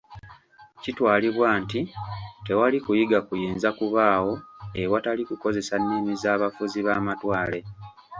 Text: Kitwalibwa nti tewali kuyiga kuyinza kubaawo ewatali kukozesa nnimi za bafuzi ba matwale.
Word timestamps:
Kitwalibwa 0.81 1.47
nti 1.61 1.79
tewali 2.45 2.77
kuyiga 2.85 3.19
kuyinza 3.27 3.69
kubaawo 3.77 4.33
ewatali 4.81 5.23
kukozesa 5.29 5.75
nnimi 5.79 6.13
za 6.21 6.33
bafuzi 6.41 6.79
ba 6.87 6.95
matwale. 7.05 7.59